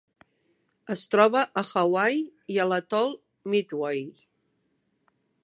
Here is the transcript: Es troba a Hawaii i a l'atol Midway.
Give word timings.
Es 0.95 1.03
troba 1.15 1.43
a 1.61 1.63
Hawaii 1.73 2.23
i 2.55 2.59
a 2.65 2.67
l'atol 2.71 3.13
Midway. 3.55 4.03